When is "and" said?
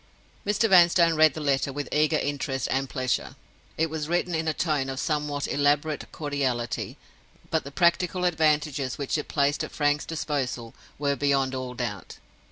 2.71-2.89